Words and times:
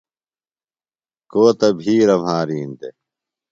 کو 1.31 1.43
تہ 1.59 1.67
بِھیرہ 1.77 2.15
مھارِین 2.23 2.69
دےۡ۔ 2.79 2.95